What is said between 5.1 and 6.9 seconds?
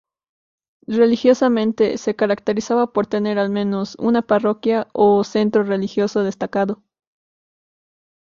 centro religioso destacado.